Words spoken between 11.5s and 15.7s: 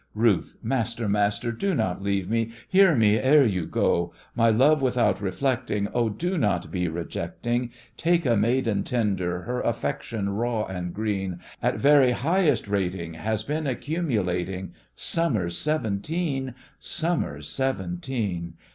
At very highest rating, Has been accumulating Summers